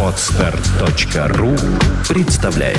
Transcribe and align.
Отстар.ру 0.00 1.56
представляет 2.08 2.78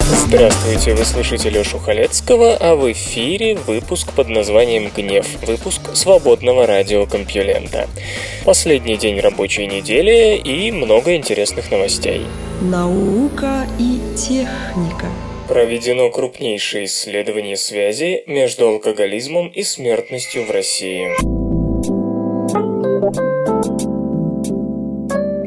Здравствуйте, 0.00 0.94
вы 0.94 1.04
слышите 1.04 1.50
Лёшу 1.50 1.78
Халецкого, 1.78 2.56
а 2.56 2.74
в 2.74 2.90
эфире 2.90 3.54
выпуск 3.54 4.12
под 4.12 4.28
названием 4.28 4.90
«Гнев», 4.94 5.26
выпуск 5.46 5.82
свободного 5.94 6.66
радиокомпьюлента. 6.66 7.88
Последний 8.44 8.96
день 8.96 9.20
рабочей 9.20 9.68
недели 9.68 10.36
и 10.36 10.72
много 10.72 11.14
интересных 11.14 11.70
новостей. 11.70 12.26
Наука 12.60 13.68
и 13.78 14.00
техника. 14.16 15.06
Проведено 15.48 16.10
крупнейшее 16.10 16.86
исследование 16.86 17.56
связи 17.56 18.24
между 18.26 18.68
алкоголизмом 18.68 19.48
и 19.48 19.62
смертностью 19.62 20.44
в 20.44 20.50
России. 20.50 21.14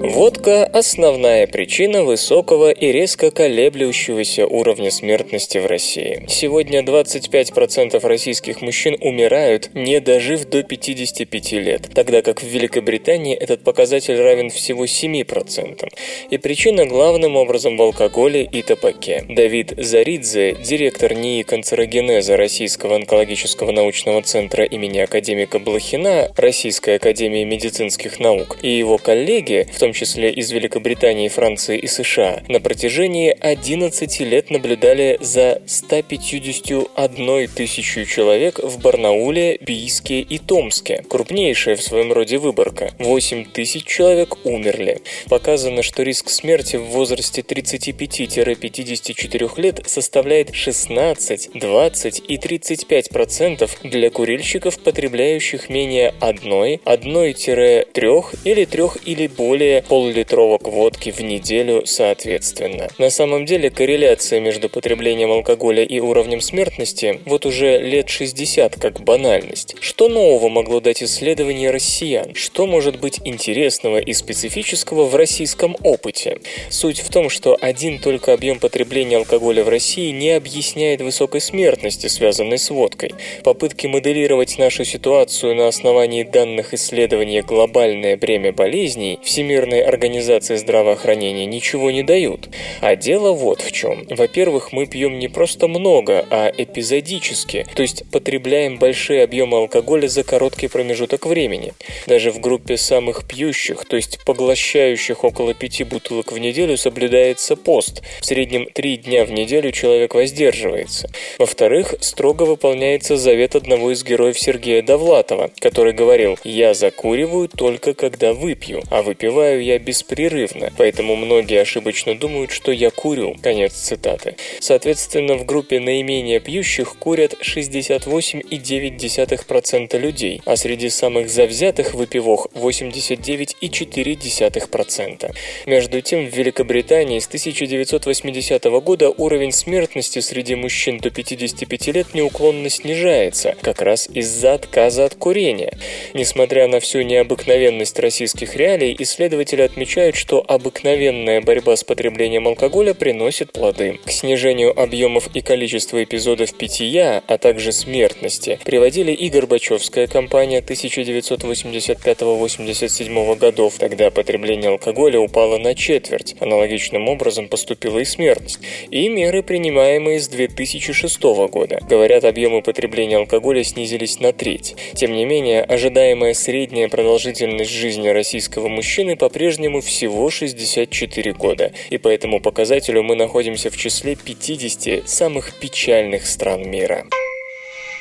Водка– 0.02 0.66
основная 0.73 1.45
причина 1.45 2.05
высокого 2.05 2.71
и 2.71 2.89
резко 2.94 3.31
колеблющегося 3.31 4.48
уровня 4.48 4.91
смертности 4.91 5.58
в 5.58 5.66
России. 5.66 6.23
Сегодня 6.30 6.84
25% 6.84 7.99
российских 8.08 8.62
мужчин 8.62 8.95
умирают, 9.02 9.72
не 9.73 9.99
дожив 9.99 10.45
до 10.45 10.63
55 10.63 11.52
лет, 11.52 11.89
тогда 11.94 12.22
как 12.22 12.41
в 12.41 12.45
Великобритании 12.45 13.35
этот 13.35 13.66
показатель 13.66 14.16
равен 14.16 14.49
всего 14.49 14.85
7%. 14.85 15.89
И 16.30 16.38
причина 16.38 16.86
главным 16.86 17.36
образом 17.36 17.75
в 17.75 17.81
алкоголе 17.81 18.44
и 18.44 18.61
табаке. 18.61 19.25
Давид 19.27 19.73
Заридзе, 19.75 20.55
директор 20.63 21.13
НИИ 21.13 21.44
канцерогенеза 21.44 22.38
Российского 22.38 22.95
онкологического 22.95 23.72
научного 23.72 24.22
центра 24.22 24.63
имени 24.63 25.00
академика 25.00 25.59
Блохина 25.59 26.31
Российской 26.38 26.95
академии 26.95 27.44
медицинских 27.44 28.17
наук, 28.20 28.59
и 28.61 28.70
его 28.70 28.97
коллеги, 28.97 29.67
в 29.73 29.78
том 29.78 29.88
числе 29.93 30.19
числе 30.19 30.31
из 30.31 30.51
Великобритании, 30.51 31.29
Франции 31.29 31.77
и 31.77 31.87
США, 31.87 32.41
на 32.47 32.59
протяжении 32.59 33.35
11 33.39 34.19
лет 34.21 34.49
наблюдали 34.49 35.19
за 35.21 35.61
151 35.65 37.47
тысячу 37.49 38.05
человек 38.05 38.59
в 38.59 38.81
Барнауле, 38.81 39.57
Бийске 39.61 40.21
и 40.21 40.39
Томске. 40.39 41.03
Крупнейшая 41.07 41.75
в 41.75 41.81
своем 41.81 42.11
роде 42.11 42.37
выборка. 42.37 42.91
8 42.99 43.45
тысяч 43.45 43.85
человек 43.85 44.45
умерли. 44.45 45.01
Показано, 45.29 45.83
что 45.83 46.03
риск 46.03 46.29
смерти 46.29 46.75
в 46.75 46.85
возрасте 46.85 47.41
35-54 47.41 49.61
лет 49.61 49.81
составляет 49.85 50.53
16, 50.53 51.51
20 51.53 52.23
и 52.27 52.37
35 52.37 53.09
процентов 53.09 53.77
для 53.83 54.09
курильщиков, 54.09 54.79
потребляющих 54.79 55.69
менее 55.69 56.13
одной, 56.19 56.81
1-3 56.85 58.39
или 58.43 58.65
3 58.65 58.83
или 59.05 59.27
более 59.27 59.78
пол-литровок 59.81 60.67
водки 60.67 61.11
в 61.11 61.22
неделю 61.22 61.85
соответственно. 61.85 62.88
На 62.97 63.09
самом 63.09 63.45
деле 63.45 63.69
корреляция 63.69 64.39
между 64.39 64.69
потреблением 64.69 65.31
алкоголя 65.31 65.83
и 65.83 65.99
уровнем 65.99 66.41
смертности 66.41 67.19
вот 67.25 67.45
уже 67.45 67.80
лет 67.80 68.09
60 68.09 68.75
как 68.75 69.02
банальность. 69.02 69.75
Что 69.80 70.09
нового 70.09 70.50
могло 70.50 70.80
дать 70.80 71.03
исследование 71.03 71.72
россиян? 71.72 72.33
Что 72.33 72.66
может 72.66 73.00
быть 73.00 73.19
интересного 73.23 74.00
и 74.00 74.13
специфического 74.13 75.05
в 75.05 75.16
российском 75.16 75.75
опыте? 75.83 76.39
Суть 76.69 77.00
в 77.00 77.09
том, 77.11 77.30
что 77.30 77.57
один 77.59 78.00
только 78.00 78.33
объем 78.33 78.59
потребления 78.59 79.17
алкоголя 79.17 79.63
в 79.63 79.69
России 79.69 80.11
не 80.11 80.31
объясняет 80.31 81.02
высокой 81.02 81.41
смертности, 81.41 82.07
связанной 82.07 82.57
с 82.57 82.69
водкой. 82.69 83.13
Попытки 83.44 83.88
моделировать 83.88 84.57
нашу 84.57 84.83
ситуацию 84.85 85.55
на 85.55 85.67
основании 85.67 86.23
данных 86.23 86.73
исследования 86.73 87.41
«Глобальное 87.41 88.17
бремя 88.17 88.52
болезней» 88.52 89.19
Всемирной 89.23 89.69
Всемирной 89.70 89.81
организации 89.81 90.56
здравоохранения 90.56 91.45
ничего 91.45 91.92
не 91.92 92.02
дают. 92.02 92.50
А 92.81 92.96
дело 92.96 93.34
вот 93.34 93.62
в 93.62 93.72
чем. 93.72 94.06
Во-первых, 94.09 94.72
мы 94.72 94.88
пьем 94.88 95.19
не 95.19 95.28
просто 95.28 95.68
много, 95.68 96.25
а 96.31 96.52
эпизодически, 96.57 97.68
то 97.75 97.84
есть 97.84 98.03
потребляем 98.12 98.79
большие 98.79 99.24
объемы 99.24 99.58
алкоголя 99.58 100.08
за 100.08 100.24
короткий 100.24 100.68
промежуток 100.68 101.28
времени. 101.28 101.74
Даже 102.08 102.31
в 102.31 102.40
группе 102.40 102.78
самых 102.78 103.28
пьющих, 103.28 103.85
то 103.85 103.96
есть 103.96 104.19
поглощающих 104.25 105.24
около 105.24 105.53
пяти 105.53 105.84
бутылок 105.84 106.31
в 106.31 106.40
неделю, 106.40 106.75
соблюдается 106.75 107.56
пост. 107.56 108.02
В 108.22 108.25
среднем 108.25 108.68
три 108.74 108.97
дня 108.97 109.24
в 109.25 109.31
неделю 109.31 109.72
человек 109.72 110.16
воздерживается. 110.16 111.09
Во-вторых, 111.38 111.94
строго 112.02 112.44
выполняется 112.44 113.18
завет 113.18 113.56
одного 113.56 113.91
из 113.91 114.03
героев 114.03 114.40
Сергея 114.40 114.81
Довлатова, 114.81 115.52
который 115.59 115.94
говорил 115.94 116.40
«Я 116.44 116.74
закуриваю 116.74 117.50
только 117.50 117.94
когда 117.94 118.34
выпью, 118.34 118.81
а 118.90 119.03
выпиваю 119.03 119.59
я 119.59 119.70
я 119.70 119.78
беспрерывно, 119.78 120.74
поэтому 120.78 121.16
многие 121.16 121.62
ошибочно 121.62 122.16
думают, 122.16 122.50
что 122.52 122.72
я 122.72 122.90
курю. 122.90 123.36
Конец 123.42 123.74
цитаты. 123.74 124.36
Соответственно, 124.59 125.36
в 125.36 125.46
группе 125.46 125.80
наименее 125.80 126.40
пьющих 126.40 126.96
курят 126.97 127.36
68,9% 127.42 130.00
людей, 130.00 130.42
а 130.46 130.56
среди 130.56 130.90
самых 130.90 131.30
завзятых 131.30 131.94
выпивох 131.94 132.47
89,4%. 132.56 135.36
Между 135.68 136.02
тем, 136.02 136.26
в 136.26 136.36
Великобритании 136.36 137.20
с 137.20 137.28
1980 137.28 138.64
года 138.81 139.12
уровень 139.12 139.52
смертности 139.52 140.18
среди 140.20 140.56
мужчин 140.56 140.97
до 140.97 141.12
55 141.12 141.88
лет 141.88 142.16
неуклонно 142.16 142.70
снижается, 142.70 143.56
как 143.62 143.84
раз 143.84 144.09
из-за 144.12 144.56
отказа 144.56 145.06
от 145.06 145.14
курения. 145.14 145.78
Несмотря 146.16 146.68
на 146.68 146.80
всю 146.80 147.03
необыкновенность 147.03 148.00
российских 148.00 148.56
реалий, 148.56 148.96
исследователи 148.97 149.48
исследователи 149.49 149.61
отмечают, 149.61 150.15
что 150.15 150.43
обыкновенная 150.47 151.41
борьба 151.41 151.75
с 151.75 151.83
потреблением 151.83 152.47
алкоголя 152.47 152.93
приносит 152.93 153.51
плоды. 153.51 153.99
К 154.05 154.11
снижению 154.11 154.79
объемов 154.79 155.27
и 155.33 155.41
количества 155.41 156.03
эпизодов 156.03 156.53
питья, 156.53 157.23
а 157.27 157.37
также 157.37 157.71
смертности, 157.71 158.59
приводили 158.63 159.11
и 159.11 159.29
Горбачевская 159.29 160.05
кампания 160.07 160.61
1985-87 160.61 163.35
годов. 163.37 163.75
Тогда 163.79 164.09
потребление 164.11 164.71
алкоголя 164.71 165.19
упало 165.19 165.57
на 165.57 165.75
четверть. 165.75 166.35
Аналогичным 166.39 167.09
образом 167.09 167.47
поступила 167.47 167.99
и 167.99 168.05
смертность. 168.05 168.59
И 168.91 169.09
меры, 169.09 169.43
принимаемые 169.43 170.19
с 170.19 170.27
2006 170.27 171.21
года. 171.49 171.79
Говорят, 171.89 172.23
объемы 172.23 172.61
потребления 172.61 173.17
алкоголя 173.17 173.63
снизились 173.63 174.19
на 174.19 174.33
треть. 174.33 174.75
Тем 174.93 175.13
не 175.13 175.25
менее, 175.25 175.63
ожидаемая 175.63 176.35
средняя 176.35 176.89
продолжительность 176.89 177.71
жизни 177.71 178.09
российского 178.09 178.67
мужчины 178.67 179.16
по-прежнему 179.16 179.38
по-прежнему 179.39 179.79
всего 179.79 180.29
64 180.29 181.31
года, 181.31 181.72
и 181.89 181.97
по 181.97 182.09
этому 182.09 182.41
показателю 182.41 183.03
мы 183.03 183.16
находимся 183.16 183.69
в 183.69 183.77
числе 183.77 184.17
50 184.17 185.07
самых 185.07 185.57
печальных 185.61 186.27
стран 186.27 186.69
мира. 186.69 187.05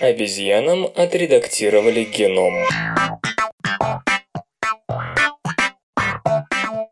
Обезьянам 0.00 0.88
отредактировали 0.96 2.02
геном. 2.02 2.54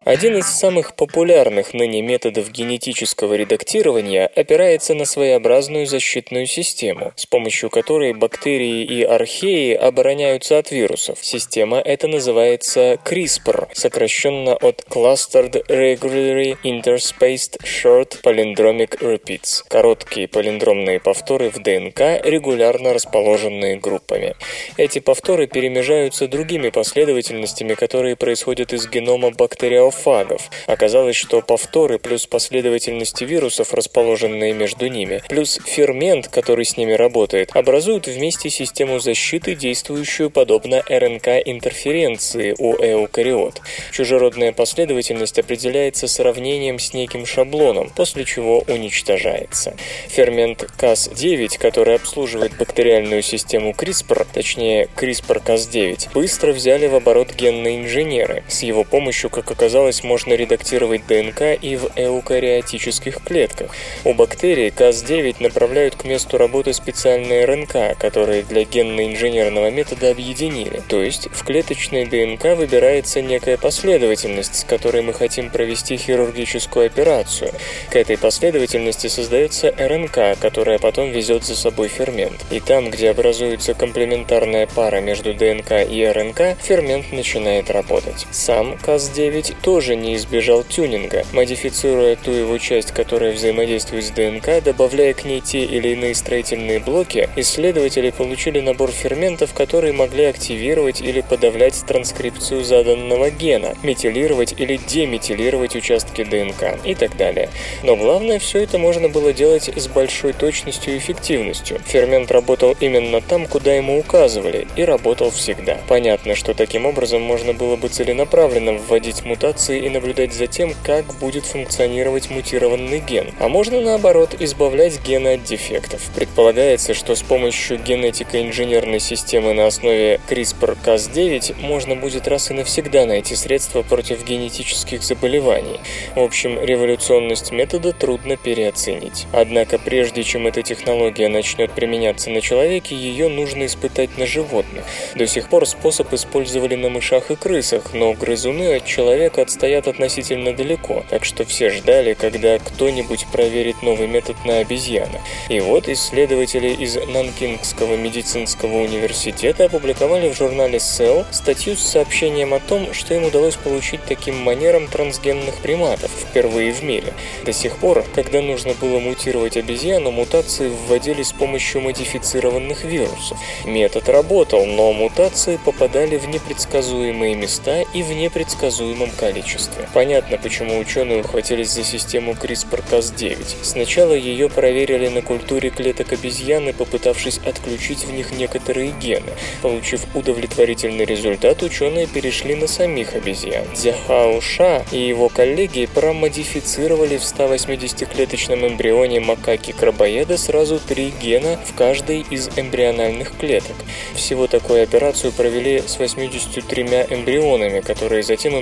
Один 0.07 0.37
из 0.37 0.47
самых 0.47 0.95
популярных 0.95 1.75
ныне 1.75 2.01
методов 2.01 2.53
генетического 2.53 3.35
редактирования 3.35 4.31
опирается 4.37 4.95
на 4.95 5.05
своеобразную 5.05 5.89
защитную 5.89 6.47
систему, 6.47 7.13
с 7.17 7.27
помощью 7.27 7.71
которой 7.71 8.13
бактерии 8.13 8.85
и 8.85 9.03
археи 9.03 9.75
обороняются 9.75 10.59
от 10.59 10.71
вирусов. 10.71 11.19
Система 11.23 11.79
эта 11.79 12.07
называется 12.07 13.01
CRISPR, 13.05 13.67
сокращенно 13.73 14.55
от 14.55 14.85
Clustered 14.89 15.67
Regularly 15.67 16.57
Interspaced 16.63 17.59
Short 17.65 18.23
Palindromic 18.23 19.01
Repeats– 19.01 19.65
короткие 19.69 20.29
полиндромные 20.29 21.01
повторы 21.01 21.51
в 21.51 21.59
ДНК, 21.59 22.25
регулярно 22.25 22.95
расположенные 22.95 23.77
группами. 23.77 24.37
Эти 24.77 25.01
повторы 25.01 25.49
перемежаются 25.49 26.29
другими 26.29 26.69
последовательностями, 26.69 27.75
которые 27.75 28.15
происходят 28.15 28.73
из 28.73 28.89
генома 28.89 29.33
бактериофагов 29.33 29.96
фагов. 29.97 30.51
Оказалось, 30.67 31.17
что 31.17 31.41
повторы 31.41 31.99
плюс 31.99 32.27
последовательности 32.27 33.25
вирусов, 33.25 33.75
расположенные 33.75 34.53
между 34.53 34.89
ними, 34.89 35.23
плюс 35.29 35.59
фермент, 35.65 36.29
который 36.29 36.65
с 36.65 36.77
ними 36.77 36.93
работает, 36.93 37.51
образуют 37.55 38.07
вместе 38.07 38.51
систему 38.51 38.99
защиты, 38.99 39.55
действующую 39.55 40.31
подобно 40.31 40.83
РНК-интерференции 40.89 42.55
у 42.59 42.75
эукариот. 42.75 43.61
Чужеродная 43.93 44.53
последовательность 44.53 45.39
определяется 45.39 46.09
сравнением 46.09 46.79
с 46.79 46.93
неким 46.93 47.25
шаблоном, 47.25 47.91
после 47.95 48.25
чего 48.25 48.65
уничтожается. 48.69 49.77
Фермент 50.09 50.65
Cas9, 50.79 51.59
который 51.59 51.95
обслуживает 51.95 52.57
бактериальную 52.57 53.23
систему 53.23 53.71
CRISPR, 53.71 54.27
точнее 54.33 54.89
CRISPR-Cas9, 54.97 56.13
быстро 56.13 56.53
взяли 56.53 56.87
в 56.87 56.95
оборот 56.95 57.33
генные 57.35 57.79
инженеры. 57.79 58.43
С 58.49 58.63
его 58.63 58.85
помощью, 58.85 59.31
как 59.31 59.51
оказалось, 59.51 59.86
оказалось, 59.87 60.03
можно 60.05 60.35
редактировать 60.35 61.07
ДНК 61.07 61.43
и 61.61 61.77
в 61.77 61.91
эукариотических 61.97 63.23
клетках. 63.23 63.71
У 64.05 64.15
бактерий 64.15 64.69
Cas9 64.69 65.37
направляют 65.41 65.95
к 65.97 66.05
месту 66.05 66.39
работы 66.39 66.73
специальные 66.73 67.45
РНК, 67.45 67.99
которые 67.99 68.43
для 68.43 68.65
генно-инженерного 68.65 69.71
метода 69.71 70.11
объединили. 70.11 70.83
То 70.89 71.03
есть 71.03 71.29
в 71.33 71.45
клеточной 71.45 72.05
ДНК 72.07 72.57
выбирается 72.57 73.23
некая 73.23 73.57
последовательность, 73.57 74.57
с 74.57 74.65
которой 74.65 75.03
мы 75.03 75.13
хотим 75.13 75.51
провести 75.51 75.97
хирургическую 75.97 76.87
операцию. 76.87 77.53
К 77.91 77.97
этой 77.97 78.19
последовательности 78.19 79.09
создается 79.09 79.73
РНК, 79.79 80.39
которая 80.41 80.79
потом 80.79 81.11
везет 81.11 81.45
за 81.45 81.55
собой 81.57 81.89
фермент. 81.89 82.45
И 82.51 82.61
там, 82.61 82.91
где 82.91 83.11
образуется 83.11 83.75
комплементарная 83.75 84.67
пара 84.67 85.01
между 85.01 85.33
ДНК 85.33 85.73
и 85.89 86.05
РНК, 86.05 86.59
фермент 86.61 87.13
начинает 87.13 87.71
работать. 87.71 88.27
Сам 88.33 88.73
Cas9 88.75 89.55
тоже 89.63 89.76
не 89.81 90.17
избежал 90.17 90.65
тюнинга, 90.65 91.25
модифицируя 91.33 92.17
ту 92.17 92.31
его 92.31 92.57
часть, 92.59 92.93
которая 92.93 93.33
взаимодействует 93.33 94.05
с 94.05 94.11
ДНК, 94.11 94.63
добавляя 94.65 95.13
к 95.13 95.25
ней 95.25 95.41
те 95.41 95.65
или 95.65 95.89
иные 95.89 96.15
строительные 96.15 96.81
блоки, 96.81 97.29
исследователи 97.37 98.11
получили 98.11 98.61
набор 98.61 98.91
ферментов, 98.91 99.53
которые 99.53 99.93
могли 99.93 100.25
активировать 100.25 101.01
или 101.01 101.21
подавлять 101.21 101.85
транскрипцию 101.87 102.65
заданного 102.65 103.31
гена, 103.31 103.75
метилировать 103.83 104.55
или 104.59 104.77
деметилировать 104.77 105.77
участки 105.77 106.25
ДНК 106.25 106.79
и 106.85 106.95
так 106.95 107.17
далее. 107.17 107.51
Но 107.83 107.97
главное, 107.97 108.39
все 108.39 108.63
это 108.63 108.79
можно 108.79 109.09
было 109.09 109.33
делать 109.33 109.69
с 109.75 109.89
большой 109.89 110.33
точностью 110.33 110.95
и 110.95 110.99
эффективностью. 110.99 111.81
Фермент 111.87 112.31
работал 112.31 112.77
именно 112.81 113.21
там, 113.21 113.47
куда 113.47 113.75
ему 113.75 113.99
указывали, 113.99 114.67
и 114.77 114.85
работал 114.85 115.31
всегда. 115.31 115.79
Понятно, 115.89 116.35
что 116.35 116.55
таким 116.55 116.87
образом 116.87 117.23
можно 117.23 117.53
было 117.53 117.77
бы 117.77 117.89
целенаправленно 117.89 118.75
вводить 118.75 119.25
мутации 119.25 119.66
и 119.73 119.89
наблюдать 119.89 120.33
за 120.33 120.47
тем, 120.47 120.75
как 120.85 121.07
будет 121.21 121.45
функционировать 121.45 122.31
мутированный 122.31 123.01
ген. 123.01 123.33
А 123.39 123.49
можно 123.49 123.81
наоборот 123.81 124.37
избавлять 124.39 125.03
гены 125.03 125.35
от 125.35 125.45
дефектов. 125.45 126.03
Предполагается, 126.15 126.95
что 126.95 127.15
с 127.15 127.23
помощью 127.23 127.79
генетико-инженерной 127.79 129.01
системы 129.01 129.53
на 129.53 129.67
основе 129.67 130.21
CRISPR-Cas9 130.29 131.61
можно 131.61 131.97
будет 131.97 132.29
раз 132.29 132.51
и 132.51 132.55
навсегда 132.55 133.07
найти 133.07 133.35
средства 133.35 133.83
против 133.83 134.25
генетических 134.25 135.03
заболеваний. 135.03 135.81
В 136.15 136.21
общем, 136.21 136.59
революционность 136.63 137.53
метода 137.53 137.93
трудно 137.93 138.37
переоценить. 138.37 139.27
Однако 139.33 139.79
прежде 139.79 140.23
чем 140.25 140.47
эта 140.47 140.63
технология 140.63 141.29
начнет 141.29 141.73
применяться 141.73 142.31
на 142.31 142.41
человеке, 142.41 142.95
ее 142.95 143.29
нужно 143.29 143.67
испытать 143.67 144.19
на 144.19 144.27
животных. 144.27 144.85
До 145.15 145.27
сих 145.27 145.49
пор 145.49 145.67
способ 145.67 146.13
использовали 146.13 146.75
на 146.75 146.89
мышах 146.91 147.31
и 147.31 147.37
крысах, 147.37 147.93
но 147.95 148.13
грызуны 148.13 148.77
от 148.77 148.85
человека 148.85 149.43
отстоят 149.57 149.89
относительно 149.89 150.53
далеко, 150.53 151.03
так 151.09 151.25
что 151.25 151.47
все 151.47 151.71
ждали, 151.71 152.13
когда 152.13 152.59
кто-нибудь 152.59 153.27
проверит 153.33 153.83
новый 153.83 154.07
метод 154.07 154.37
на 154.45 154.59
обезьянах. 154.59 155.23
И 155.49 155.61
вот 155.61 155.89
исследователи 155.89 156.69
из 156.69 156.97
Нанкингского 156.97 157.97
медицинского 157.97 158.83
университета 158.83 159.65
опубликовали 159.65 160.29
в 160.29 160.37
журнале 160.37 160.77
Cell 160.77 161.25
статью 161.33 161.75
с 161.77 161.81
сообщением 161.81 162.53
о 162.53 162.61
том, 162.61 162.93
что 162.93 163.15
им 163.15 163.25
удалось 163.25 163.57
получить 163.57 164.05
таким 164.05 164.37
манером 164.37 164.89
трансгенных 164.89 165.55
приматов 165.63 166.11
впервые 166.11 166.73
в 166.75 166.83
мире. 166.83 167.15
До 167.47 167.55
сих 167.55 167.79
пор, 167.79 168.05
когда 168.15 168.43
нужно 168.43 168.75
было 168.75 168.99
мутировать 168.99 169.57
обезьяну, 169.57 170.11
мутации 170.11 170.69
вводили 170.69 171.23
с 171.23 171.33
помощью 171.33 171.81
модифицированных 171.81 172.85
вирусов. 172.85 173.39
Метод 173.65 174.11
работал, 174.11 174.67
но 174.67 174.93
мутации 174.93 175.59
попадали 175.65 176.19
в 176.19 176.29
непредсказуемые 176.29 177.35
места 177.35 177.81
и 177.95 178.03
в 178.03 178.13
непредсказуемом 178.13 179.11
количестве. 179.13 179.46
Понятно, 179.95 180.39
почему 180.39 180.79
ученые 180.79 181.21
ухватились 181.21 181.71
за 181.71 181.85
систему 181.85 182.33
CRISPR-Cas9. 182.33 183.57
Сначала 183.63 184.13
ее 184.13 184.49
проверили 184.49 185.09
на 185.09 185.23
культуре 185.23 185.71
клеток 185.71 186.13
обезьяны, 186.13 186.73
попытавшись 186.73 187.39
отключить 187.39 188.05
в 188.05 188.13
них 188.13 188.33
некоторые 188.33 188.91
гены. 188.91 189.33
Получив 189.63 190.03
удовлетворительный 190.15 191.05
результат, 191.05 191.63
ученые 191.63 192.07
перешли 192.07 192.55
на 192.55 192.67
самих 192.67 193.15
обезьян. 193.15 193.65
Дзяхао 193.75 194.41
Ша 194.41 194.85
и 194.93 194.99
его 194.99 195.29
коллеги 195.29 195.87
промодифицировали 195.87 197.17
в 197.17 197.23
180-клеточном 197.23 198.67
эмбрионе 198.67 199.21
макаки-крабоеда 199.21 200.37
сразу 200.39 200.79
три 200.79 201.13
гена 201.23 201.59
в 201.65 201.75
каждой 201.75 202.25
из 202.31 202.49
эмбриональных 202.57 203.37
клеток. 203.37 203.77
Всего 204.15 204.47
такую 204.47 204.83
операцию 204.83 205.33
провели 205.33 205.83
с 205.87 205.99
83 205.99 206.83
эмбрионами, 207.11 207.81
которые 207.81 208.23
затем 208.23 208.59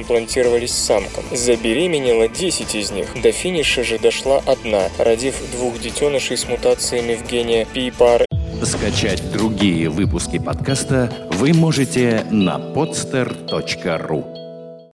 имплантировались 0.64 0.72
самкам. 0.72 1.24
Забеременела 1.32 2.28
10 2.28 2.74
из 2.74 2.90
них. 2.90 3.06
До 3.22 3.32
финиша 3.32 3.84
же 3.84 3.98
дошла 3.98 4.42
одна, 4.46 4.88
родив 4.98 5.36
двух 5.52 5.80
детенышей 5.80 6.36
с 6.36 6.48
мутациями 6.48 7.14
в 7.14 7.28
гене 7.28 7.66
PPAR. 7.74 8.24
Скачать 8.62 9.30
другие 9.32 9.88
выпуски 9.90 10.38
подкаста 10.38 11.12
вы 11.32 11.52
можете 11.52 12.24
на 12.30 12.56
podster.ru 12.56 14.43